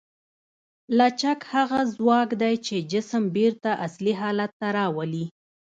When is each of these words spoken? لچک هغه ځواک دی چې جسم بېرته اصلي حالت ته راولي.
لچک 0.97 1.39
هغه 1.53 1.79
ځواک 1.95 2.29
دی 2.41 2.55
چې 2.65 2.75
جسم 2.91 3.23
بېرته 3.37 3.71
اصلي 3.85 4.13
حالت 4.21 4.51
ته 4.59 4.67
راولي. 4.77 5.25